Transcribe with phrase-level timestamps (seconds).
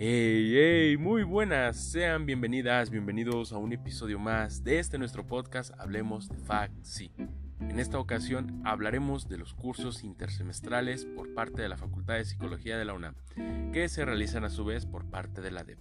[0.00, 5.72] Hey, hey, muy buenas, sean bienvenidas, bienvenidos a un episodio más de este nuestro podcast
[5.76, 7.10] Hablemos de FACSI.
[7.58, 12.78] En esta ocasión hablaremos de los cursos intersemestrales por parte de la Facultad de Psicología
[12.78, 13.16] de la UNAM,
[13.72, 15.80] que se realizan a su vez por parte de la DEP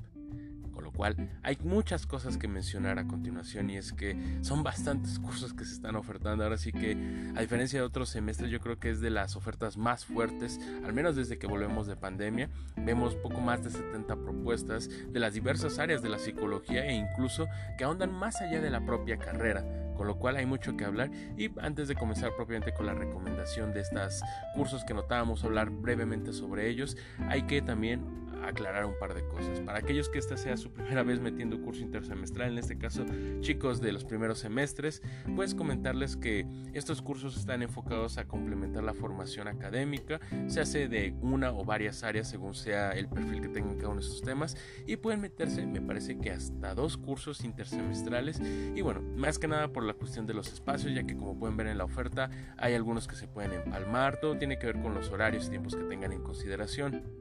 [0.98, 5.64] cual hay muchas cosas que mencionar a continuación y es que son bastantes cursos que
[5.64, 6.44] se están ofertando.
[6.44, 6.98] Ahora sí que,
[7.36, 10.94] a diferencia de otros semestres, yo creo que es de las ofertas más fuertes, al
[10.94, 12.50] menos desde que volvemos de pandemia.
[12.76, 17.48] Vemos poco más de 70 propuestas de las diversas áreas de la psicología e incluso
[17.78, 19.64] que ahondan más allá de la propia carrera
[19.96, 23.74] con lo cual hay mucho que hablar y antes de comenzar propiamente con la recomendación
[23.74, 24.22] de estos
[24.54, 26.96] cursos que notábamos hablar brevemente sobre ellos
[27.30, 29.60] hay que también aclarar un par de cosas.
[29.62, 33.06] Para aquellos que esta sea su primera vez metiendo curso intersemestral, en este caso
[33.42, 35.02] chicos de los primeros semestres,
[35.36, 41.16] pues comentarles que estos cursos están enfocados a complementar la formación académica, se hace de
[41.22, 44.58] una o varias áreas según sea el perfil que tengan cada uno de estos temas
[44.86, 48.42] y pueden meterse, me parece que hasta dos cursos intersemestrales
[48.76, 51.58] y bueno, más que nada por la cuestión de los espacios, ya que como pueden
[51.58, 54.94] ver en la oferta hay algunos que se pueden empalmar, todo tiene que ver con
[54.94, 57.17] los horarios y tiempos que tengan en consideración.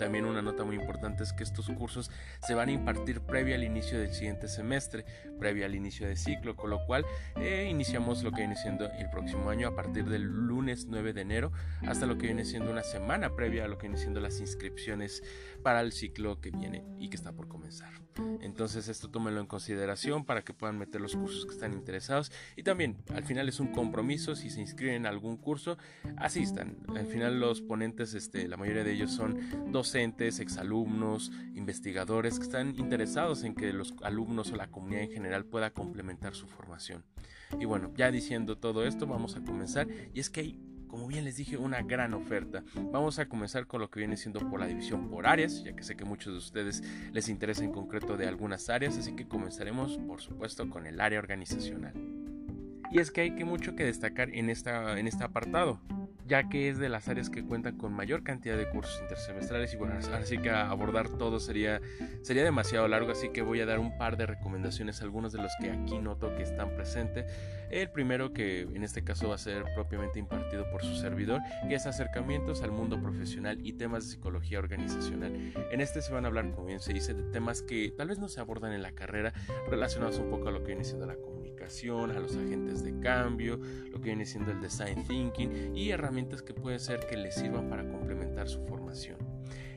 [0.00, 3.62] También una nota muy importante es que estos cursos se van a impartir previo al
[3.62, 5.04] inicio del siguiente semestre,
[5.38, 7.04] previo al inicio de ciclo, con lo cual
[7.36, 11.20] eh, iniciamos lo que viene siendo el próximo año a partir del lunes 9 de
[11.20, 11.52] enero
[11.86, 15.22] hasta lo que viene siendo una semana previa a lo que viene siendo las inscripciones
[15.62, 17.92] para el ciclo que viene y que está por comenzar.
[18.40, 22.62] Entonces esto tómenlo en consideración para que puedan meter los cursos que están interesados y
[22.62, 25.78] también al final es un compromiso si se inscriben en algún curso
[26.16, 26.76] asistan.
[26.94, 32.78] Al final los ponentes, este, la mayoría de ellos son docentes, exalumnos, investigadores que están
[32.78, 37.04] interesados en que los alumnos o la comunidad en general pueda complementar su formación.
[37.58, 39.88] Y bueno, ya diciendo todo esto, vamos a comenzar.
[40.14, 40.60] Y es que hay
[40.90, 42.64] como bien les dije, una gran oferta.
[42.92, 45.84] Vamos a comenzar con lo que viene siendo por la división por áreas, ya que
[45.84, 49.98] sé que muchos de ustedes les interesa en concreto de algunas áreas, así que comenzaremos
[49.98, 51.94] por supuesto con el área organizacional.
[52.90, 55.80] Y es que hay que mucho que destacar en, esta, en este apartado
[56.30, 59.76] ya que es de las áreas que cuentan con mayor cantidad de cursos intersemestrales y
[59.76, 61.80] bueno, así que abordar todo sería,
[62.22, 65.52] sería demasiado largo, así que voy a dar un par de recomendaciones, algunos de los
[65.60, 67.24] que aquí noto que están presentes.
[67.68, 71.74] El primero que en este caso va a ser propiamente impartido por su servidor, y
[71.74, 75.32] es acercamientos al mundo profesional y temas de psicología organizacional.
[75.72, 78.20] En este se van a hablar, como bien se dice, de temas que tal vez
[78.20, 79.32] no se abordan en la carrera,
[79.68, 81.16] relacionados un poco a lo que viene siendo la
[81.60, 83.56] comunidad a los agentes de cambio,
[83.90, 87.68] lo que viene siendo el design thinking y herramientas que puede ser que les sirvan
[87.68, 89.18] para complementar su formación.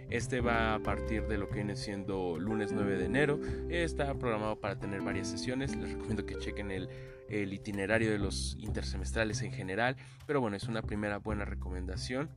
[0.10, 3.40] Este va a partir de lo que viene siendo lunes 9 de enero.
[3.70, 5.76] Está programado para tener varias sesiones.
[5.76, 6.90] Les recomiendo que chequen el,
[7.30, 9.96] el itinerario de los intersemestrales en general.
[10.28, 12.30] Pero bueno, es una primera buena recomendación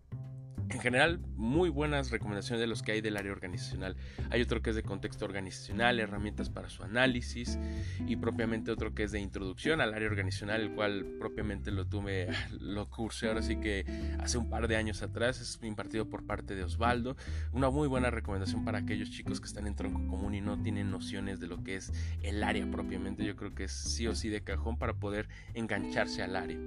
[0.69, 3.97] en general muy buenas recomendaciones de los que hay del área organizacional.
[4.31, 7.59] Hay otro que es de contexto organizacional, herramientas para su análisis
[8.07, 12.29] y propiamente otro que es de introducción al área organizacional, el cual propiamente lo tuve,
[12.61, 13.85] lo cursé ahora sí que
[14.19, 17.17] hace un par de años atrás, es impartido por parte de Osvaldo.
[17.53, 20.91] Una muy buena recomendación para aquellos chicos que están en tronco común y no tienen
[20.91, 23.25] nociones de lo que es el área propiamente.
[23.25, 26.59] Yo creo que es sí o sí de cajón para poder engancharse al área.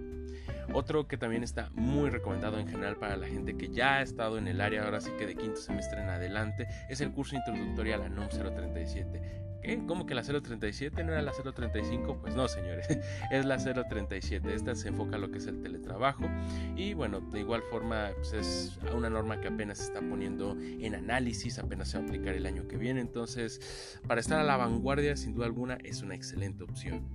[0.72, 4.38] Otro que también está muy recomendado en general para la gente que ya ha estado
[4.38, 7.96] en el área, ahora sí que de quinto semestre en adelante, es el curso introductorio
[7.96, 9.49] a la NOM 037.
[9.62, 9.82] ¿Qué?
[9.86, 12.20] ¿Cómo que la 037 no era la 035?
[12.22, 12.88] Pues no, señores,
[13.32, 14.54] es la 037.
[14.54, 16.30] Esta se enfoca a lo que es el teletrabajo
[16.76, 20.96] y bueno, de igual forma pues es una norma que apenas se está poniendo en
[20.96, 24.58] análisis, apenas se va a aplicar el año que viene, entonces para estar a la
[24.58, 27.08] vanguardia sin duda alguna es una excelente opción.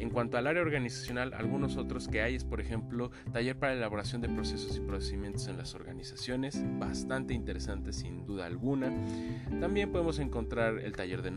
[0.00, 4.22] En cuanto al área organizacional, algunos otros que hay es, por ejemplo, taller para elaboración
[4.22, 8.90] de procesos y procedimientos en las organizaciones, bastante interesante sin duda alguna.
[9.60, 11.30] También podemos encontrar el taller de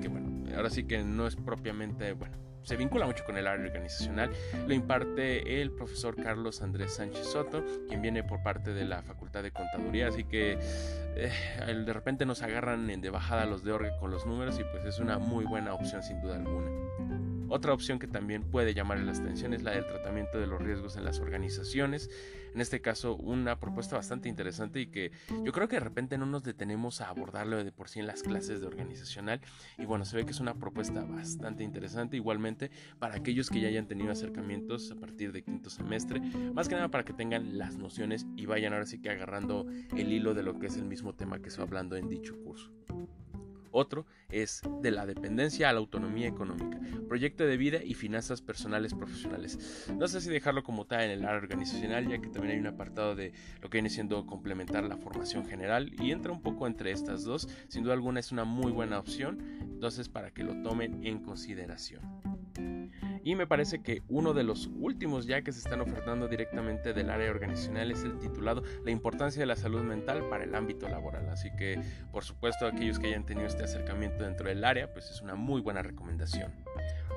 [0.00, 3.66] que bueno, ahora sí que no es propiamente, bueno, se vincula mucho con el área
[3.66, 4.30] organizacional.
[4.66, 9.42] Lo imparte el profesor Carlos Andrés Sánchez Soto, quien viene por parte de la Facultad
[9.42, 10.58] de Contaduría, así que
[11.16, 11.30] eh,
[11.84, 14.98] de repente nos agarran de bajada los de orgue con los números y pues es
[14.98, 17.33] una muy buena opción sin duda alguna.
[17.48, 20.96] Otra opción que también puede llamar la atención es la del tratamiento de los riesgos
[20.96, 22.10] en las organizaciones.
[22.54, 25.10] En este caso, una propuesta bastante interesante y que
[25.42, 28.22] yo creo que de repente no nos detenemos a abordarlo de por sí en las
[28.22, 29.40] clases de organizacional.
[29.76, 32.16] Y bueno, se ve que es una propuesta bastante interesante.
[32.16, 36.76] Igualmente, para aquellos que ya hayan tenido acercamientos a partir de quinto semestre, más que
[36.76, 40.42] nada para que tengan las nociones y vayan ahora sí que agarrando el hilo de
[40.44, 42.70] lo que es el mismo tema que se va hablando en dicho curso.
[43.76, 46.78] Otro es de la dependencia a la autonomía económica,
[47.08, 49.88] proyecto de vida y finanzas personales profesionales.
[49.98, 52.68] No sé si dejarlo como tal en el área organizacional, ya que también hay un
[52.68, 56.92] apartado de lo que viene siendo complementar la formación general y entra un poco entre
[56.92, 57.48] estas dos.
[57.66, 62.33] Sin duda alguna es una muy buena opción, entonces para que lo tomen en consideración.
[63.24, 67.08] Y me parece que uno de los últimos ya que se están ofertando directamente del
[67.08, 71.30] área organizacional es el titulado La importancia de la salud mental para el ámbito laboral.
[71.30, 71.80] Así que,
[72.12, 75.62] por supuesto, aquellos que hayan tenido este acercamiento dentro del área, pues es una muy
[75.62, 76.52] buena recomendación.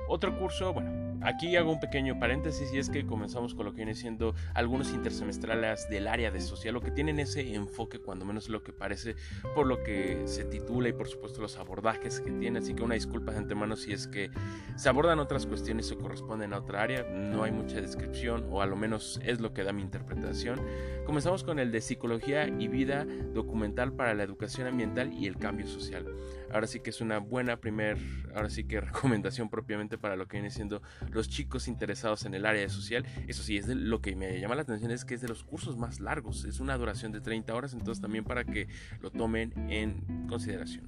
[0.08, 3.78] Otro curso, bueno, aquí hago un pequeño paréntesis y es que comenzamos con lo que
[3.78, 8.50] viene siendo algunos intersemestrales del área de social, lo que tienen ese enfoque, cuando menos
[8.50, 9.16] lo que parece,
[9.54, 12.60] por lo que se titula y por supuesto los abordajes que tiene.
[12.60, 14.30] Así que una disculpa de antemano si es que
[14.76, 18.66] se abordan otras cuestiones o corresponden a otra área, no hay mucha descripción o a
[18.66, 20.62] lo menos es lo que da mi interpretación.
[21.06, 25.68] Comenzamos con el de psicología y vida documental para la educación ambiental y el cambio
[25.68, 26.06] social.
[26.52, 27.98] Ahora sí que es una buena primer,
[28.36, 32.46] ahora sí que recomendación propiamente para lo que viene siendo los chicos interesados en el
[32.46, 33.06] área social.
[33.28, 35.44] Eso sí, es de lo que me llama la atención es que es de los
[35.44, 38.68] cursos más largos, es una duración de 30 horas, entonces también para que
[39.02, 40.86] lo tomen en consideración.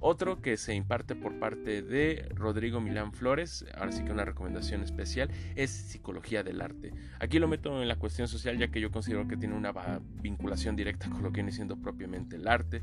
[0.00, 4.82] Otro que se imparte por parte de Rodrigo Milán Flores, ahora sí que una recomendación
[4.82, 6.92] especial, es Psicología del Arte.
[7.18, 9.72] Aquí lo meto en la cuestión social ya que yo considero que tiene una
[10.22, 12.82] vinculación directa con lo que viene siendo propiamente el arte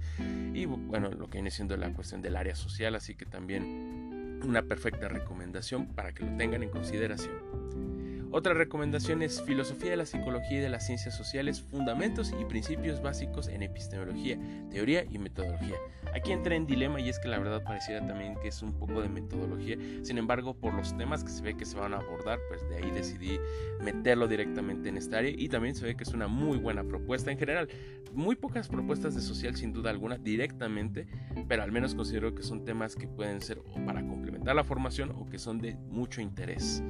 [0.54, 4.64] y bueno, lo que viene siendo la cuestión del área social, así que también una
[4.64, 7.95] perfecta recomendación para que lo tengan en consideración.
[8.38, 13.02] Otra recomendación es Filosofía de la Psicología y de las Ciencias Sociales, Fundamentos y Principios
[13.02, 14.38] Básicos en Epistemología,
[14.70, 15.78] Teoría y Metodología.
[16.14, 19.02] Aquí entré en dilema y es que la verdad pareciera también que es un poco
[19.02, 22.38] de metodología, sin embargo por los temas que se ve que se van a abordar,
[22.50, 23.40] pues de ahí decidí
[23.82, 27.32] meterlo directamente en esta área y también se ve que es una muy buena propuesta
[27.32, 27.70] en general.
[28.12, 31.08] Muy pocas propuestas de social sin duda alguna directamente,
[31.48, 35.26] pero al menos considero que son temas que pueden ser para complementar la formación o
[35.26, 36.84] que son de mucho interés.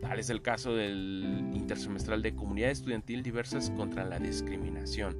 [0.00, 5.16] Tal es el caso del intersemestral de comunidad estudiantil diversas contra la discriminación.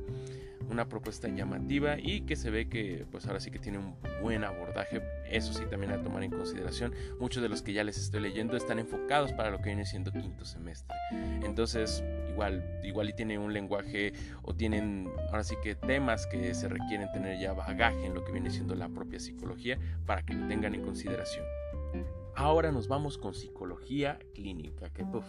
[0.71, 4.44] Una propuesta llamativa y que se ve que pues ahora sí que tiene un buen
[4.44, 6.94] abordaje, eso sí también a tomar en consideración.
[7.19, 10.12] Muchos de los que ya les estoy leyendo están enfocados para lo que viene siendo
[10.12, 10.97] quinto semestre.
[11.43, 14.12] Entonces, igual igual y tiene un lenguaje
[14.43, 18.33] o tienen ahora sí que temas que se requieren tener ya bagaje en lo que
[18.33, 21.44] viene siendo la propia psicología para que lo tengan en consideración.
[22.35, 25.27] Ahora nos vamos con psicología clínica, que puff,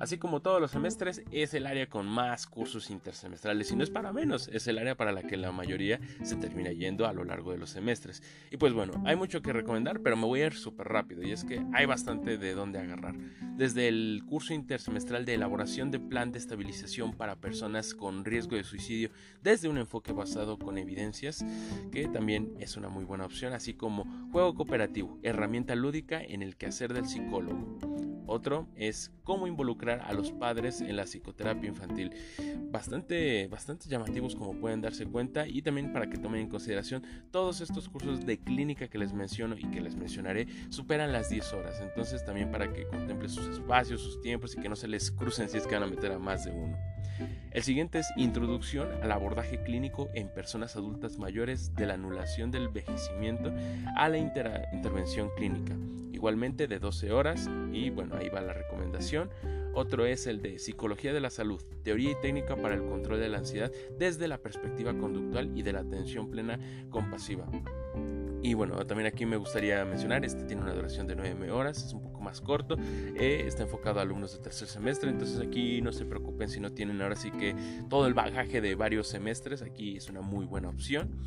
[0.00, 3.90] Así como todos los semestres, es el área con más cursos intersemestrales y no es
[3.90, 7.22] para menos, es el área para la que la mayoría se termina yendo a lo
[7.22, 8.22] largo de los semestres.
[8.50, 11.32] Y pues bueno, hay mucho que recomendar, pero me voy a ir súper rápido y
[11.32, 13.14] es que hay bastante de dónde agarrar.
[13.58, 18.64] Desde el curso intersemestral de elaboración de plan de estabilización para personas con riesgo de
[18.64, 19.10] suicidio
[19.42, 21.44] desde un enfoque basado con evidencias,
[21.92, 26.56] que también es una muy buena opción, así como juego cooperativo, herramienta lúdica en el
[26.56, 27.89] quehacer del psicólogo.
[28.30, 32.12] Otro es cómo involucrar a los padres en la psicoterapia infantil.
[32.70, 37.60] Bastante, bastante llamativos como pueden darse cuenta y también para que tomen en consideración todos
[37.60, 41.80] estos cursos de clínica que les menciono y que les mencionaré superan las 10 horas.
[41.80, 45.48] Entonces también para que contemplen sus espacios, sus tiempos y que no se les crucen
[45.48, 46.78] si es que van a meter a más de uno.
[47.50, 52.66] El siguiente es Introducción al abordaje clínico en personas adultas mayores de la anulación del
[52.66, 53.52] envejecimiento
[53.96, 55.76] a la intervención clínica,
[56.12, 59.30] igualmente de 12 horas y bueno, ahí va la recomendación.
[59.74, 63.28] Otro es el de Psicología de la Salud, Teoría y Técnica para el Control de
[63.28, 66.58] la Ansiedad desde la perspectiva conductual y de la atención plena
[66.90, 67.46] compasiva.
[68.42, 71.92] Y bueno, también aquí me gustaría mencionar, este tiene una duración de 9 horas, es
[71.92, 72.76] un poco más corto,
[73.14, 76.72] eh, está enfocado a alumnos de tercer semestre, entonces aquí no se preocupen si no
[76.72, 77.54] tienen ahora sí que
[77.90, 81.20] todo el bagaje de varios semestres, aquí es una muy buena opción.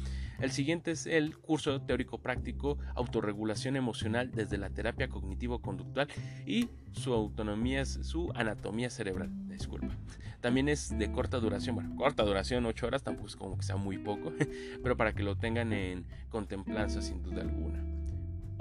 [0.43, 6.09] El siguiente es el curso teórico práctico Autorregulación emocional desde la terapia cognitivo-conductual
[6.45, 9.29] y su autonomía, su anatomía cerebral.
[9.47, 9.95] Disculpa.
[10.41, 13.77] También es de corta duración, bueno, corta duración, 8 horas, tampoco es como que sea
[13.77, 14.33] muy poco,
[14.83, 18.02] pero para que lo tengan en contemplanza sin duda alguna.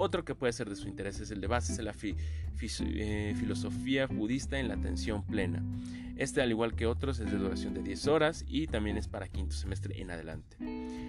[0.03, 4.05] Otro que puede ser de su interés es el de bases de la eh, filosofía
[4.05, 5.63] budista en la atención plena.
[6.17, 9.29] Este, al igual que otros, es de duración de 10 horas y también es para
[9.29, 10.57] quinto semestre en adelante.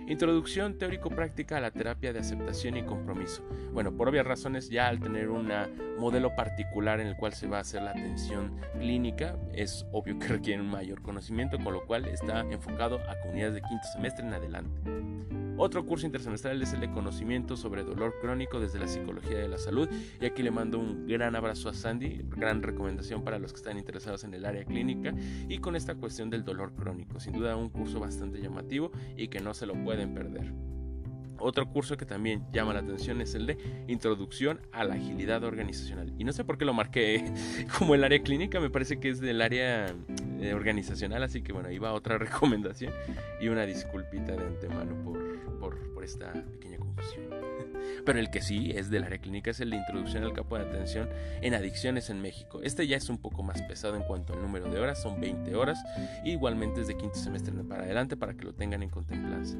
[0.07, 3.43] Introducción teórico-práctica a la terapia de aceptación y compromiso.
[3.73, 5.51] Bueno, por obvias razones, ya al tener un
[5.99, 10.29] modelo particular en el cual se va a hacer la atención clínica, es obvio que
[10.29, 14.35] requiere un mayor conocimiento, con lo cual está enfocado a comunidades de quinto semestre en
[14.35, 15.34] adelante.
[15.57, 19.59] Otro curso intersemestral es el de conocimiento sobre dolor crónico desde la psicología de la
[19.59, 19.89] salud.
[20.21, 23.79] Y aquí le mando un gran abrazo a Sandy, gran recomendación para los que están
[23.79, 25.15] interesados en el área clínica
[25.49, 27.21] y con esta cuestión del dolor crónico.
[27.21, 30.53] Sin duda un curso bastante llamativo y que no se lo pueden perder.
[31.39, 33.59] Otro curso que también llama la atención es el de
[33.89, 36.13] Introducción a la Agilidad Organizacional.
[36.17, 37.25] Y no sé por qué lo marqué
[37.79, 39.95] como el área clínica, me parece que es del área
[40.41, 42.93] eh, organizacional, así que bueno, ahí va otra recomendación
[43.41, 45.24] y una disculpita de antemano por,
[45.71, 47.31] por, esta pequeña confusión.
[48.05, 50.65] Pero el que sí es del área clínica es el de Introducción al Campo de
[50.65, 51.09] Atención
[51.41, 52.61] en Adicciones en México.
[52.63, 55.55] Este ya es un poco más pesado en cuanto al número de horas, son 20
[55.57, 55.79] horas,
[56.23, 59.59] igualmente es de quinto semestre para adelante para que lo tengan en contemplancia.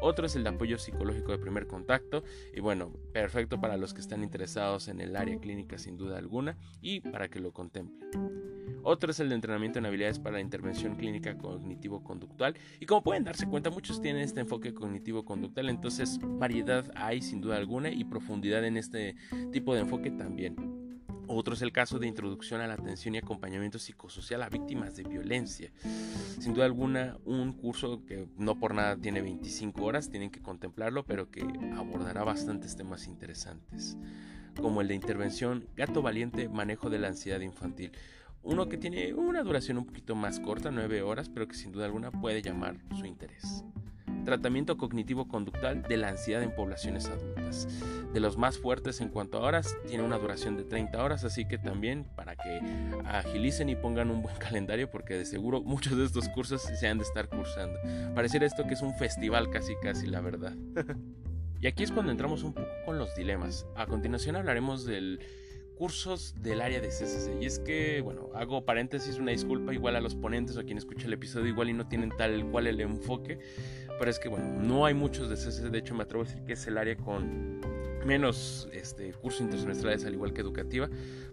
[0.00, 2.22] Otro es el de apoyo psicológico de primer contacto
[2.54, 6.56] y bueno, perfecto para los que están interesados en el área clínica sin duda alguna
[6.80, 8.10] y para que lo contemplen.
[8.82, 12.54] Otro es el de entrenamiento en habilidades para la intervención clínica cognitivo-conductual.
[12.78, 17.56] Y como pueden darse cuenta, muchos tienen este enfoque cognitivo-conductual, entonces variedad hay sin duda
[17.56, 19.16] alguna y profundidad en este
[19.50, 20.85] tipo de enfoque también.
[21.28, 25.02] Otro es el caso de introducción a la atención y acompañamiento psicosocial a víctimas de
[25.02, 25.72] violencia.
[26.38, 31.04] Sin duda alguna, un curso que no por nada tiene 25 horas, tienen que contemplarlo,
[31.04, 31.42] pero que
[31.74, 33.96] abordará bastantes temas interesantes,
[34.60, 37.90] como el de intervención Gato Valiente, manejo de la ansiedad infantil.
[38.42, 41.86] Uno que tiene una duración un poquito más corta, 9 horas, pero que sin duda
[41.86, 43.64] alguna puede llamar su interés
[44.26, 47.66] tratamiento cognitivo-conductual de la ansiedad en poblaciones adultas.
[48.12, 51.48] De los más fuertes en cuanto a horas, tiene una duración de 30 horas, así
[51.48, 52.60] que también para que
[53.06, 56.98] agilicen y pongan un buen calendario, porque de seguro muchos de estos cursos se han
[56.98, 57.78] de estar cursando.
[58.14, 60.54] Pareciera esto que es un festival casi casi, la verdad.
[61.60, 63.66] y aquí es cuando entramos un poco con los dilemas.
[63.76, 65.20] A continuación hablaremos del
[65.76, 67.40] cursos del área de CCC.
[67.40, 70.78] Y es que, bueno, hago paréntesis, una disculpa igual a los ponentes o a quien
[70.78, 73.38] escucha el episodio igual y no tienen tal cual el enfoque.
[73.98, 75.70] Pero es que, bueno, no hay muchos de CCC.
[75.70, 77.60] De hecho, me atrevo a decir que es el área con
[78.06, 80.88] menos este, cursos intersemestrales al igual que educativa,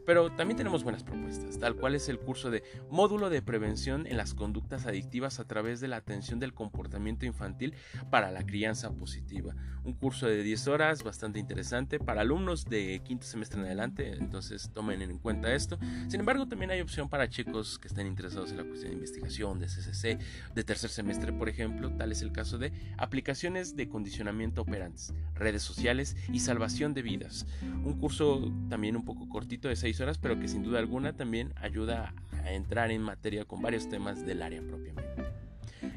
[0.05, 4.17] pero también tenemos buenas propuestas, tal cual es el curso de módulo de prevención en
[4.17, 7.73] las conductas adictivas a través de la atención del comportamiento infantil
[8.09, 9.55] para la crianza positiva.
[9.83, 14.71] Un curso de 10 horas bastante interesante para alumnos de quinto semestre en adelante, entonces
[14.73, 15.77] tomen en cuenta esto.
[16.07, 19.59] Sin embargo, también hay opción para chicos que estén interesados en la cuestión de investigación,
[19.59, 20.19] de CCC,
[20.53, 25.63] de tercer semestre, por ejemplo, tal es el caso de aplicaciones de condicionamiento operantes, redes
[25.63, 27.45] sociales y salvación de vidas.
[27.83, 31.53] Un curso también un poco cortito de 6 horas, pero que sin duda alguna también
[31.55, 35.23] ayuda a entrar en materia con varios temas del área propiamente.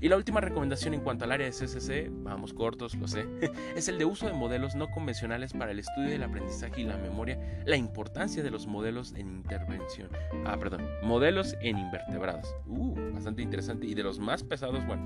[0.01, 3.27] Y la última recomendación en cuanto al área de CCC, vamos cortos, lo sé,
[3.77, 6.97] es el de uso de modelos no convencionales para el estudio del aprendizaje y la
[6.97, 10.09] memoria, la importancia de los modelos en intervención,
[10.45, 15.05] ah, perdón, modelos en invertebrados, uh, bastante interesante y de los más pesados, bueno,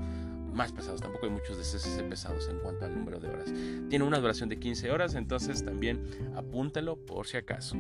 [0.52, 3.52] más pesados, tampoco hay muchos de CCC pesados en cuanto al número de horas.
[3.88, 6.04] Tiene una duración de 15 horas, entonces también
[6.34, 7.76] apúntalo por si acaso.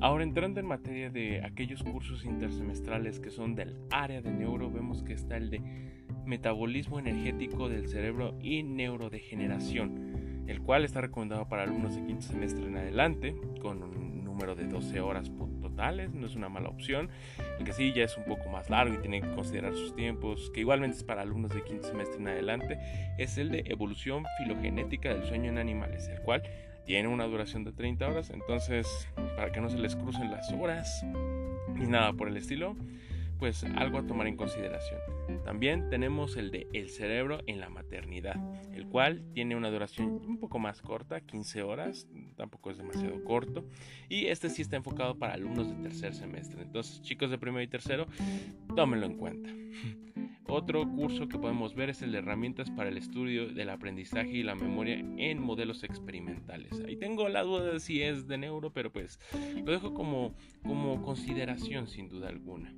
[0.00, 5.02] Ahora entrando en materia de aquellos cursos intersemestrales que son del área de neuro, vemos
[5.02, 5.60] que está el de
[6.24, 12.66] metabolismo energético del cerebro y neurodegeneración, el cual está recomendado para alumnos de quinto semestre
[12.66, 17.08] en adelante, con un número de 12 horas totales, no es una mala opción.
[17.58, 20.52] El que sí ya es un poco más largo y tienen que considerar sus tiempos,
[20.54, 22.78] que igualmente es para alumnos de quinto semestre en adelante,
[23.18, 26.44] es el de evolución filogenética del sueño en animales, el cual
[26.88, 28.86] tiene una duración de 30 horas, entonces
[29.36, 31.04] para que no se les crucen las horas
[31.74, 32.74] ni nada por el estilo,
[33.38, 34.98] pues algo a tomar en consideración.
[35.44, 38.36] También tenemos el de el cerebro en la maternidad,
[38.72, 43.66] el cual tiene una duración un poco más corta, 15 horas, tampoco es demasiado corto,
[44.08, 46.62] y este sí está enfocado para alumnos de tercer semestre.
[46.62, 48.06] Entonces, chicos de primero y tercero,
[48.74, 49.50] tómenlo en cuenta.
[50.50, 54.42] Otro curso que podemos ver es el de herramientas para el estudio del aprendizaje y
[54.42, 56.72] la memoria en modelos experimentales.
[56.86, 59.20] Ahí tengo la duda de si es de neuro, pero pues
[59.62, 62.74] lo dejo como, como consideración sin duda alguna.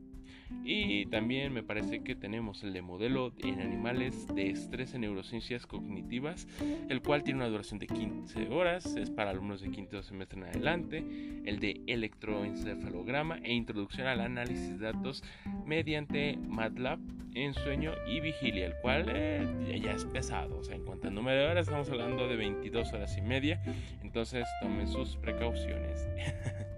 [0.64, 5.66] Y también me parece que tenemos el de modelo en animales de estrés en neurociencias
[5.66, 6.46] cognitivas,
[6.88, 10.46] el cual tiene una duración de 15 horas, es para alumnos de quinto semestre en
[10.46, 11.04] adelante,
[11.44, 15.24] el de electroencefalograma e introducción al análisis de datos
[15.64, 17.00] mediante MATLAB
[17.34, 21.14] en sueño y vigilia, el cual eh, ya es pesado, o sea, en cuanto al
[21.14, 23.62] número de horas estamos hablando de 22 horas y media,
[24.02, 26.08] entonces tomen sus precauciones.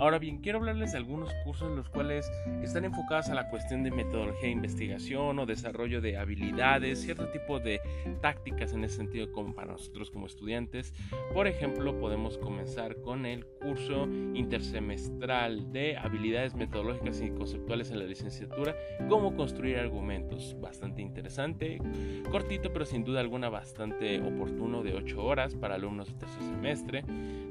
[0.00, 3.90] Ahora bien, quiero hablarles de algunos cursos los cuales están enfocados a la cuestión de
[3.90, 7.82] metodología de investigación o desarrollo de habilidades, cierto tipo de
[8.22, 10.94] tácticas en ese sentido como para nosotros como estudiantes.
[11.34, 18.06] Por ejemplo, podemos comenzar con el curso intersemestral de habilidades metodológicas y conceptuales en la
[18.06, 18.74] licenciatura,
[19.10, 20.56] cómo construir argumentos.
[20.62, 21.78] Bastante interesante,
[22.30, 27.04] cortito pero sin duda alguna bastante oportuno de 8 horas para alumnos de tercer semestre.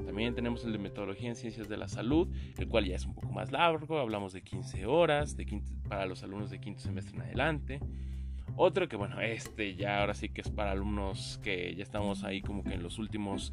[0.04, 2.26] También tenemos el de metodología en ciencias de la salud,
[2.58, 6.22] el cual ya es un poco más largo, hablamos de 15 horas de para los
[6.22, 7.80] alumnos de quinto semestre en adelante.
[8.56, 12.42] Otro que bueno, este ya ahora sí que es para alumnos que ya estamos ahí
[12.42, 13.52] como que en los últimos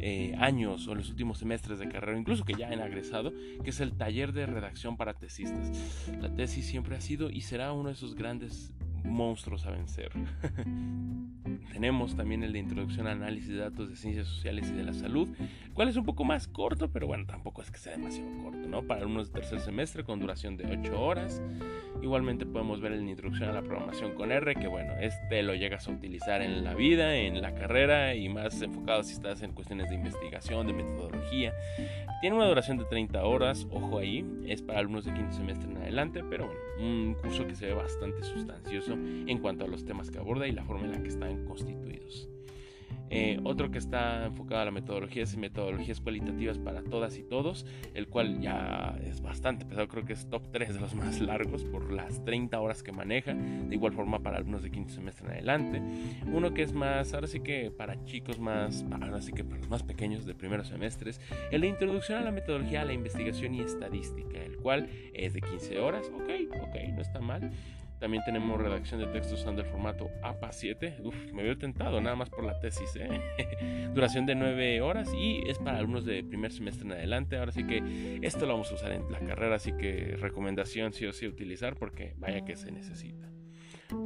[0.00, 3.70] eh, años o en los últimos semestres de carrera, incluso que ya han agresado, que
[3.70, 6.08] es el taller de redacción para tesistas.
[6.20, 8.72] La tesis siempre ha sido y será uno de esos grandes
[9.04, 10.12] monstruos a vencer.
[11.72, 14.92] Tenemos también el de introducción a análisis de datos de ciencias sociales y de la
[14.92, 15.28] salud,
[15.74, 18.82] cual es un poco más corto, pero bueno, tampoco es que sea demasiado corto, ¿no?
[18.82, 21.42] Para alumnos de tercer semestre con duración de 8 horas.
[22.02, 25.54] Igualmente podemos ver el de introducción a la programación con R, que bueno, este lo
[25.54, 29.52] llegas a utilizar en la vida, en la carrera y más enfocado si estás en
[29.52, 31.52] cuestiones de investigación, de metodología.
[32.22, 35.78] Tiene una duración de 30 horas, ojo ahí, es para alumnos de quinto semestre en
[35.78, 40.08] adelante, pero bueno, un curso que se ve bastante sustancioso en cuanto a los temas
[40.08, 42.28] que aborda y la forma en la que están constituidos.
[43.14, 47.66] Eh, otro que está enfocado a la metodología es metodologías cualitativas para todas y todos,
[47.92, 51.62] el cual ya es bastante pesado, creo que es top 3 de los más largos
[51.64, 55.32] por las 30 horas que maneja, de igual forma para alumnos de quinto semestre en
[55.32, 55.82] adelante.
[56.32, 59.68] Uno que es más, ahora sí que para chicos más, ahora sí que para los
[59.68, 63.60] más pequeños de primeros semestres, el de introducción a la metodología, a la investigación y
[63.60, 66.30] estadística, el cual es de 15 horas, ok,
[66.62, 67.50] ok, no está mal.
[68.02, 70.96] También tenemos redacción de textos usando el formato APA 7.
[71.04, 72.96] Uf, me veo tentado nada más por la tesis.
[72.96, 73.88] ¿eh?
[73.94, 77.36] Duración de 9 horas y es para alumnos de primer semestre en adelante.
[77.36, 81.06] Ahora sí que esto lo vamos a usar en la carrera, así que recomendación sí
[81.06, 83.31] o sí utilizar porque vaya que se necesita.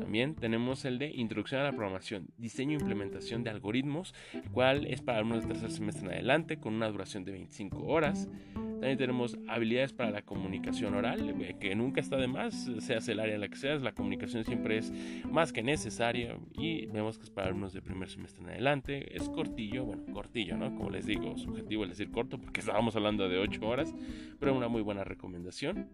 [0.00, 4.86] También tenemos el de Introducción a la Programación, Diseño e Implementación de Algoritmos, el cual
[4.86, 8.28] es para alumnos de tercer semestre en adelante con una duración de 25 horas.
[8.54, 13.20] También tenemos habilidades para la comunicación oral, eh, que nunca está de más, seas el
[13.20, 14.92] área en la que seas, la comunicación siempre es
[15.30, 19.16] más que necesaria y vemos que es para alumnos de primer semestre en adelante.
[19.16, 20.74] Es cortillo, bueno, cortillo, ¿no?
[20.76, 23.94] Como les digo, subjetivo es decir corto porque estábamos hablando de 8 horas,
[24.38, 25.88] pero una muy buena recomendación.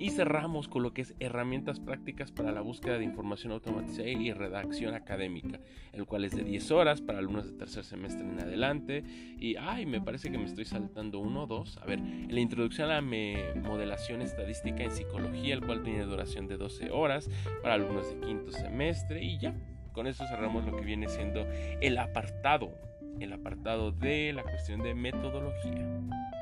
[0.00, 4.32] Y cerramos con lo que es herramientas prácticas para la búsqueda de información automatizada y
[4.32, 5.60] redacción académica,
[5.92, 9.04] el cual es de 10 horas para alumnos de tercer semestre en adelante.
[9.38, 11.76] Y, ay, me parece que me estoy saltando uno o dos.
[11.76, 16.56] A ver, la introducción a la modelación estadística en psicología, el cual tiene duración de
[16.56, 17.28] 12 horas
[17.62, 19.22] para alumnos de quinto semestre.
[19.22, 19.54] Y ya,
[19.92, 21.46] con eso cerramos lo que viene siendo
[21.82, 22.72] el apartado,
[23.18, 25.86] el apartado de la cuestión de metodología.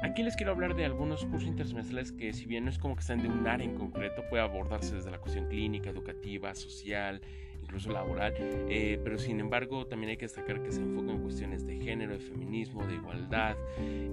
[0.02, 3.00] Aquí les quiero hablar de algunos cursos intersemestrales que si bien no es como que
[3.00, 7.20] están de un área en concreto, puede abordarse desde la cuestión clínica, educativa, social,
[7.68, 11.66] incluso laboral, eh, pero sin embargo también hay que destacar que se enfoca en cuestiones
[11.66, 13.56] de género, de feminismo, de igualdad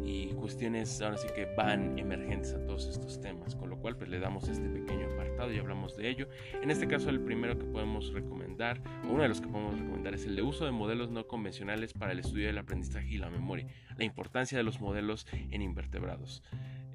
[0.04, 4.10] y cuestiones ahora sí que van emergentes a todos estos temas, con lo cual pues
[4.10, 6.28] le damos este pequeño apartado y hablamos de ello.
[6.62, 10.14] En este caso el primero que podemos recomendar, o uno de los que podemos recomendar
[10.14, 13.30] es el de uso de modelos no convencionales para el estudio del aprendizaje y la
[13.30, 16.44] memoria, la importancia de los modelos en invertebrados.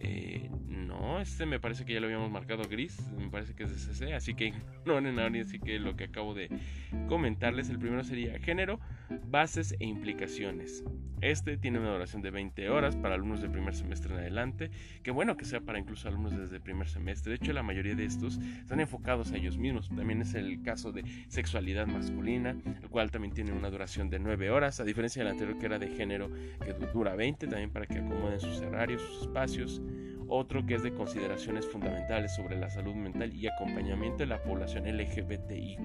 [0.03, 0.51] Eh,
[1.21, 4.15] este me parece que ya lo habíamos marcado gris, me parece que es de CC,
[4.15, 4.53] así que
[4.87, 6.49] no en área, así que lo que acabo de
[7.09, 8.81] comentarles, el primero sería género,
[9.27, 10.85] bases e implicaciones.
[11.21, 14.71] Este tiene una duración de 20 horas para alumnos de primer semestre en adelante,
[15.03, 18.07] que bueno que sea para incluso alumnos desde primer semestre, de hecho la mayoría de
[18.07, 23.11] estos están enfocados a ellos mismos, también es el caso de sexualidad masculina, el cual
[23.11, 26.31] también tiene una duración de 9 horas, a diferencia del anterior que era de género
[26.65, 29.83] que dura 20, también para que acomoden sus horarios, sus espacios
[30.31, 34.85] otro que es de consideraciones fundamentales sobre la salud mental y acompañamiento de la población
[34.87, 35.81] LGBTIQ,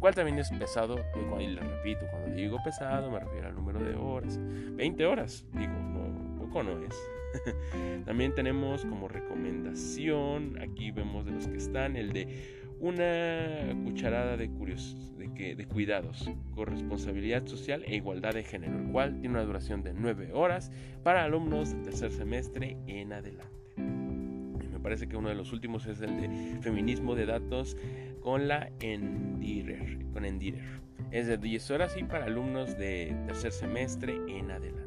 [0.00, 0.96] cual también es pesado,
[1.38, 5.72] y le repito, cuando digo pesado me refiero al número de horas, 20 horas, digo,
[5.72, 6.96] no, poco no es.
[8.04, 14.48] también tenemos como recomendación, aquí vemos de los que están, el de una cucharada de,
[14.48, 19.94] de, de cuidados, corresponsabilidad social e igualdad de género, el cual tiene una duración de
[19.94, 20.72] 9 horas
[21.04, 23.54] para alumnos de tercer semestre en adelante.
[23.76, 27.76] me parece que uno de los últimos es el de feminismo de datos
[28.20, 30.82] con la Endirer, con Endirer.
[31.12, 34.82] Es de 10 horas y para alumnos de tercer semestre en adelante.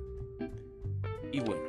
[1.32, 1.64] Y bueno,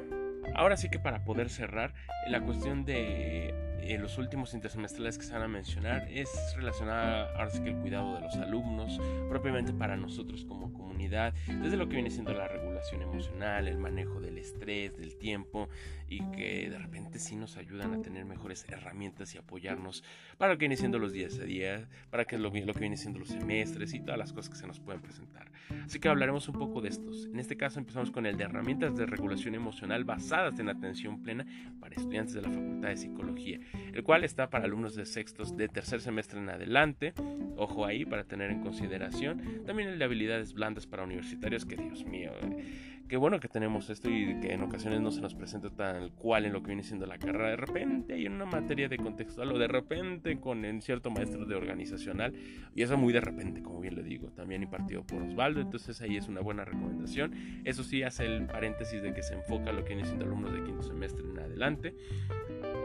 [0.57, 1.95] ahora sí que para poder cerrar,
[2.29, 3.65] la cuestión de
[3.99, 8.14] los últimos intersemestrales que se van a mencionar es relacionada ahora sí que el cuidado
[8.16, 12.76] de los alumnos, propiamente para nosotros como comunidad, desde lo que viene siendo la regulación
[12.93, 15.69] emocional, el manejo del estrés, del tiempo
[16.09, 20.05] y que de repente sí nos ayudan a tener mejores herramientas y apoyarnos
[20.39, 22.97] para lo que viene siendo los días a día, para que lo, lo que viene
[22.97, 25.51] siendo los semestres y todas las cosas que se nos pueden presentar.
[25.85, 27.27] Así que hablaremos un poco de estos.
[27.27, 31.45] En este caso empezamos con el de herramientas de regulación emocional basadas en atención plena
[31.81, 33.27] para estudiantes de la Facultad de Psicología
[33.93, 37.15] el cual está para alumnos de sextos de tercer semestre en adelante.
[37.57, 39.62] Ojo ahí para tener en consideración.
[39.67, 42.33] También el de habilidades blandas para universitarios, que Dios mío.
[43.09, 46.45] Qué bueno que tenemos esto y que en ocasiones no se nos presenta tal cual
[46.45, 47.51] en lo que viene siendo la carrera.
[47.51, 51.55] De repente hay una materia de contextual o de repente con en cierto maestro de
[51.55, 52.35] organizacional
[52.75, 56.17] y eso muy de repente, como bien le digo, también impartido por Osvaldo, entonces ahí
[56.17, 57.33] es una buena recomendación.
[57.65, 60.65] Eso sí hace el paréntesis de que se enfoca lo que viene siendo alumnos de
[60.65, 61.95] quinto semestre en adelante.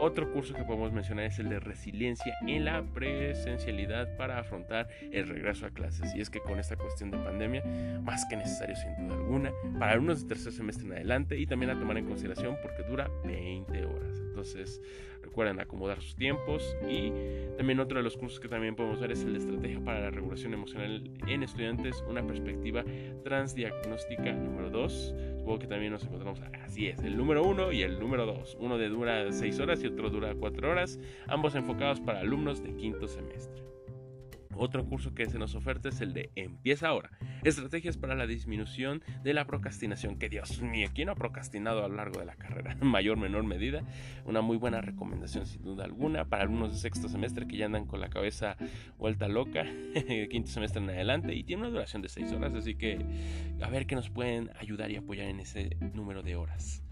[0.00, 5.28] Otro curso que podemos mencionar es el de resiliencia en la presencialidad para afrontar el
[5.28, 6.14] regreso a clases.
[6.14, 7.62] Y es que con esta cuestión de pandemia,
[8.02, 11.70] más que necesario sin duda alguna, para alumnos de tercer semestre en adelante y también
[11.70, 14.18] a tomar en consideración porque dura 20 horas.
[14.18, 14.80] Entonces,
[15.32, 17.10] recuerden acomodar sus tiempos y
[17.56, 20.10] también otro de los cursos que también podemos ver es el de estrategia para la
[20.10, 22.84] regulación emocional en estudiantes, una perspectiva
[23.24, 27.98] transdiagnóstica número 2 Supongo que también nos encontramos así es, el número 1 y el
[27.98, 28.58] número 2.
[28.60, 32.76] Uno de dura 6 horas y otro dura 4 horas, ambos enfocados para alumnos de
[32.76, 33.71] quinto semestre.
[34.56, 37.10] Otro curso que se nos oferta es el de Empieza ahora.
[37.42, 40.18] Estrategias para la disminución de la procrastinación.
[40.18, 42.76] Que Dios mío, ¿quién ha procrastinado a lo largo de la carrera?
[42.80, 43.82] En mayor menor medida.
[44.24, 47.86] Una muy buena recomendación sin duda alguna para alumnos de sexto semestre que ya andan
[47.86, 48.56] con la cabeza
[48.98, 49.64] vuelta loca.
[50.30, 51.34] quinto semestre en adelante.
[51.34, 52.54] Y tiene una duración de 6 horas.
[52.54, 53.04] Así que
[53.60, 56.82] a ver qué nos pueden ayudar y apoyar en ese número de horas.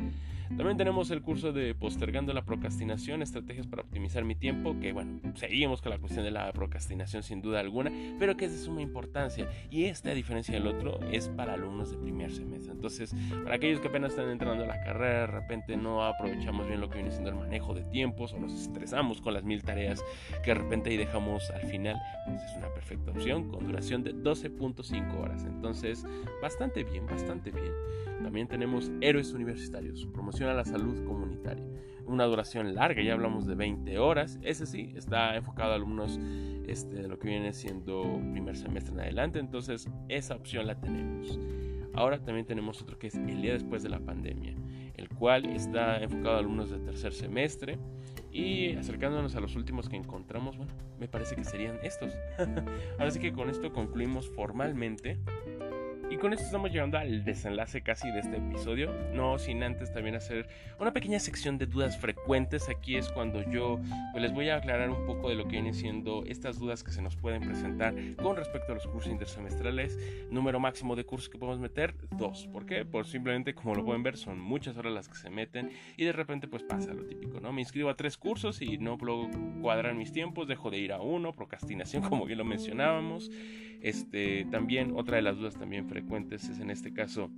[0.57, 5.21] También tenemos el curso de postergando la procrastinación, estrategias para optimizar mi tiempo, que bueno,
[5.37, 8.83] seguimos con la cuestión de la procrastinación sin duda alguna, pero que es de suma
[8.83, 9.49] importancia.
[9.71, 12.73] Y este, a diferencia del otro, es para alumnos de primer semestre.
[12.73, 16.81] Entonces, para aquellos que apenas están entrando a la carrera, de repente no aprovechamos bien
[16.81, 20.03] lo que viene siendo el manejo de tiempos o nos estresamos con las mil tareas
[20.43, 24.15] que de repente ahí dejamos al final, pues es una perfecta opción con duración de
[24.15, 25.45] 12.5 horas.
[25.45, 26.05] Entonces,
[26.43, 27.73] bastante bien, bastante bien.
[28.23, 31.67] También tenemos héroes universitarios, promoción a la salud comunitaria.
[32.11, 34.41] Una duración larga, ya hablamos de 20 horas.
[34.43, 36.19] Ese sí, está enfocado a alumnos
[36.67, 39.39] este, de lo que viene siendo primer semestre en adelante.
[39.39, 41.39] Entonces, esa opción la tenemos.
[41.95, 44.55] Ahora también tenemos otro que es el día después de la pandemia,
[44.97, 47.79] el cual está enfocado a alumnos de tercer semestre.
[48.33, 52.13] Y acercándonos a los últimos que encontramos, bueno, me parece que serían estos.
[52.99, 55.19] Ahora sí que con esto concluimos formalmente
[56.11, 60.17] y con esto estamos llegando al desenlace casi de este episodio, no sin antes también
[60.17, 60.49] hacer
[60.81, 62.69] una pequeña sección de dudas frecuentes.
[62.69, 63.79] Aquí es cuando yo
[64.11, 66.91] pues, les voy a aclarar un poco de lo que vienen siendo estas dudas que
[66.91, 69.97] se nos pueden presentar con respecto a los cursos intersemestrales.
[70.31, 72.49] Número máximo de cursos que podemos meter, dos.
[72.49, 72.85] ¿Por qué?
[72.85, 76.13] Por simplemente, como lo pueden ver, son muchas horas las que se meten y de
[76.13, 77.53] repente pues pasa lo típico, ¿no?
[77.53, 79.29] Me inscribo a tres cursos y no puedo
[79.61, 83.31] cuadrar mis tiempos, dejo de ir a uno, procrastinación como bien lo mencionábamos.
[83.81, 87.31] Este, también otra de las dudas también frecuentes es en este caso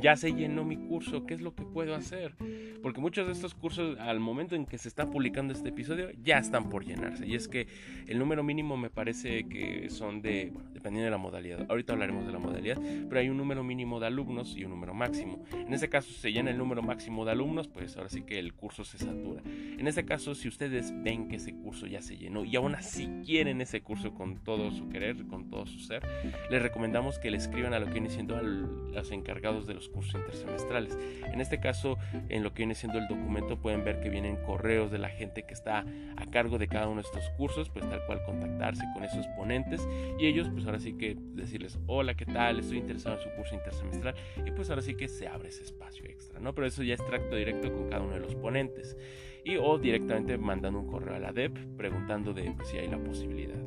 [0.00, 2.34] ya se llenó mi curso, ¿qué es lo que puedo hacer?
[2.82, 6.38] Porque muchos de estos cursos al momento en que se está publicando este episodio ya
[6.38, 7.26] están por llenarse.
[7.26, 7.66] Y es que
[8.06, 11.64] el número mínimo me parece que son de, dependiendo de la modalidad.
[11.68, 12.76] Ahorita hablaremos de la modalidad,
[13.08, 15.44] pero hay un número mínimo de alumnos y un número máximo.
[15.52, 18.40] En este caso, si se llena el número máximo de alumnos, pues ahora sí que
[18.40, 19.42] el curso se satura.
[19.46, 23.08] En este caso, si ustedes ven que ese curso ya se llenó y aún así
[23.24, 26.02] quieren ese curso con todo su querer, con todo su ser,
[26.50, 29.88] les recomendamos que le escriban a lo que viene siendo a los encargados de los
[29.88, 30.98] cursos intersemestrales.
[31.32, 31.96] En este caso,
[32.28, 35.44] en lo que viene siendo el documento, pueden ver que vienen correos de la gente
[35.44, 39.04] que está a cargo de cada uno de estos cursos, pues tal cual contactarse con
[39.04, 39.86] esos ponentes
[40.18, 42.58] y ellos, pues ahora sí que decirles, hola, ¿qué tal?
[42.58, 44.14] Estoy interesado en su curso intersemestral
[44.46, 46.54] y pues ahora sí que se abre ese espacio extra, ¿no?
[46.54, 48.96] Pero eso ya es tracto directo con cada uno de los ponentes
[49.44, 52.96] y o directamente mandando un correo a la DEP preguntando de pues, si hay la
[52.96, 53.60] posibilidad.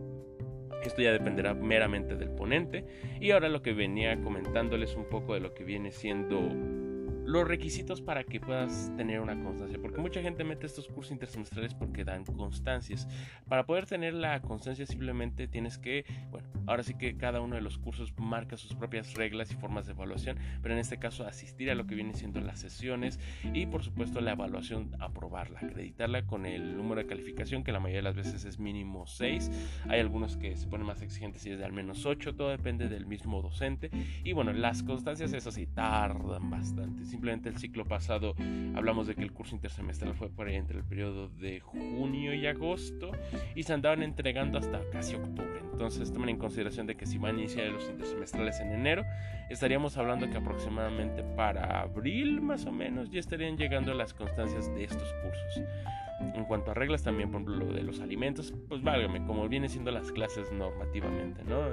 [0.83, 2.85] Esto ya dependerá meramente del ponente.
[3.19, 6.39] Y ahora lo que venía comentándoles un poco de lo que viene siendo
[7.25, 11.73] los requisitos para que puedas tener una constancia, porque mucha gente mete estos cursos intersemestrales
[11.73, 13.07] porque dan constancias.
[13.47, 17.61] Para poder tener la constancia simplemente tienes que, bueno, ahora sí que cada uno de
[17.61, 21.71] los cursos marca sus propias reglas y formas de evaluación, pero en este caso asistir
[21.71, 23.19] a lo que viene siendo las sesiones
[23.53, 27.99] y por supuesto la evaluación, aprobarla, acreditarla con el número de calificación que la mayoría
[27.99, 29.51] de las veces es mínimo 6.
[29.89, 32.87] Hay algunos que se ponen más exigentes y es de al menos 8, todo depende
[32.87, 33.89] del mismo docente.
[34.23, 38.35] Y bueno, las constancias, eso sí, tardan bastante simplemente el ciclo pasado
[38.75, 42.45] hablamos de que el curso intersemestral fue por ahí entre el periodo de junio y
[42.45, 43.13] agosto
[43.55, 45.61] y se andaban entregando hasta casi octubre.
[45.71, 49.05] Entonces tomen en consideración de que si van a iniciar los intersemestrales en enero,
[49.49, 54.83] estaríamos hablando que aproximadamente para abril más o menos ya estarían llegando las constancias de
[54.83, 55.61] estos cursos.
[56.19, 59.69] En cuanto a reglas también, por ejemplo, lo de los alimentos, pues válgame, como vienen
[59.69, 61.65] siendo las clases normativamente, ¿no?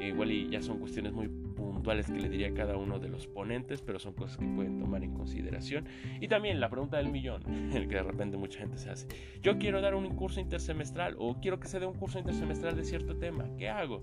[0.00, 3.26] igual y ya son cuestiones muy puntuales que le diría a cada uno de los
[3.26, 5.86] ponentes, pero son cosas que pueden tomar en consideración.
[6.20, 7.42] Y también la pregunta del millón,
[7.74, 9.06] el que de repente mucha gente se hace.
[9.42, 12.84] Yo quiero dar un curso intersemestral o quiero que se dé un curso intersemestral de
[12.84, 13.48] cierto tema.
[13.56, 14.02] ¿Qué hago?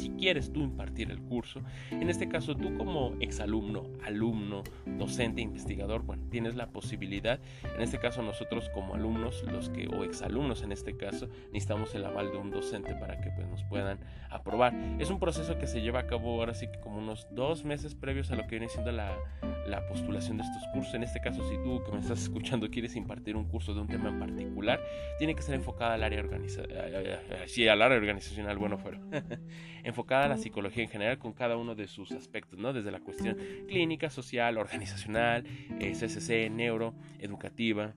[0.00, 6.02] Si quieres tú impartir el curso, en este caso tú como exalumno, alumno, docente, investigador,
[6.02, 7.38] bueno, tienes la posibilidad,
[7.76, 12.04] en este caso nosotros como alumnos, los que o exalumnos en este caso, necesitamos el
[12.04, 13.98] aval de un docente para que pues, nos puedan
[14.30, 14.74] aprobar.
[14.98, 17.94] Es un proceso que se lleva a cabo ahora sí que como unos dos meses
[17.94, 19.16] previos a lo que viene siendo la,
[19.66, 20.94] la postulación de estos cursos.
[20.94, 23.88] En este caso, si tú que me estás escuchando quieres impartir un curso de un
[23.88, 24.80] tema en particular,
[25.18, 29.00] tiene que ser enfocada al área organizacional, sí, al área organizacional, bueno, fuera.
[29.90, 32.72] enfocada a la psicología en general con cada uno de sus aspectos, ¿no?
[32.72, 33.36] Desde la cuestión
[33.68, 35.44] clínica, social, organizacional,
[35.78, 37.94] eh, CCC, neuro, educativa,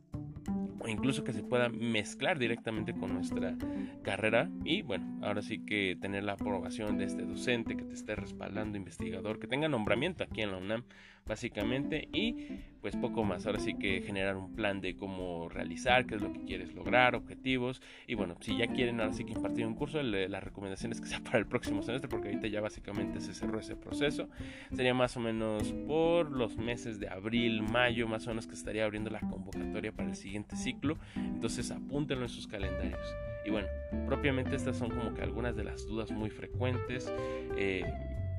[0.84, 3.56] o incluso que se pueda mezclar directamente con nuestra
[4.04, 8.16] carrera y bueno, ahora sí que tener la aprobación de este docente que te esté
[8.16, 10.84] respaldando, investigador, que tenga nombramiento aquí en la UNAM
[11.26, 12.48] básicamente y
[12.82, 13.46] pues poco más.
[13.46, 17.16] Ahora sí que generar un plan de cómo realizar, qué es lo que quieres lograr,
[17.16, 21.00] objetivos y bueno, si ya quieren ahora sí que impartir un curso, la recomendación es
[21.00, 24.28] que sea para el próximo semestre porque ahorita ya básicamente se cerró ese proceso.
[24.76, 28.84] Sería más o menos por los meses de abril, mayo, más o menos que estaría
[28.84, 30.98] abriendo la convocatoria para el siguiente ciclo.
[31.16, 33.02] Entonces apúntenlo en sus calendarios.
[33.46, 33.68] Y bueno,
[34.06, 37.12] propiamente estas son como que algunas de las dudas muy frecuentes.
[37.58, 37.84] Eh,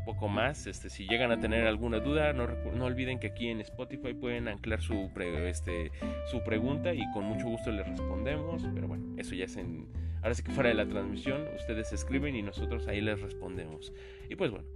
[0.05, 0.67] poco más.
[0.67, 4.49] Este, si llegan a tener alguna duda, no, no olviden que aquí en Spotify pueden
[4.49, 5.11] anclar su,
[5.47, 5.91] este,
[6.31, 8.63] su pregunta y con mucho gusto les respondemos.
[8.75, 9.87] Pero bueno, eso ya es en...
[10.23, 13.93] Ahora sí que fuera de la transmisión, ustedes escriben y nosotros ahí les respondemos.
[14.31, 14.67] Y pues bueno,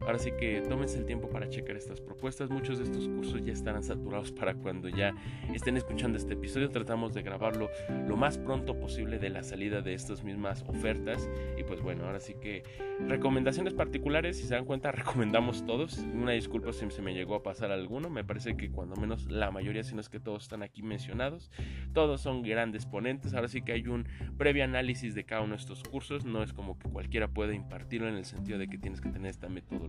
[0.00, 2.50] Ahora sí que tómense el tiempo para checar estas propuestas.
[2.50, 5.14] Muchos de estos cursos ya estarán saturados para cuando ya
[5.54, 6.70] estén escuchando este episodio.
[6.70, 7.70] Tratamos de grabarlo
[8.06, 11.28] lo más pronto posible de la salida de estas mismas ofertas.
[11.58, 12.62] Y pues bueno, ahora sí que
[13.00, 15.98] recomendaciones particulares, si se dan cuenta, recomendamos todos.
[15.98, 18.10] Una disculpa si se me llegó a pasar alguno.
[18.10, 21.50] Me parece que cuando menos la mayoría, si no es que todos están aquí mencionados,
[21.92, 23.34] todos son grandes ponentes.
[23.34, 24.06] Ahora sí que hay un
[24.36, 26.24] previo análisis de cada uno de estos cursos.
[26.24, 29.30] No es como que cualquiera pueda impartirlo en el sentido de que tienes que tener
[29.30, 29.85] esta metodología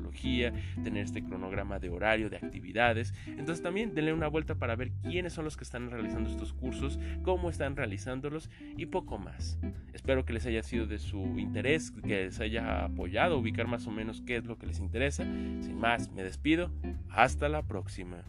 [0.84, 3.14] tener este cronograma de horario, de actividades.
[3.26, 7.00] Entonces también denle una vuelta para ver quiénes son los que están realizando estos cursos,
[7.24, 9.60] cómo están realizándolos y poco más.
[9.94, 13.92] Espero que les haya sido de su interés, que les haya apoyado ubicar más o
[13.92, 15.24] menos qué es lo que les interesa.
[15.24, 16.72] Sin más, me despido.
[17.10, 18.24] Hasta la próxima.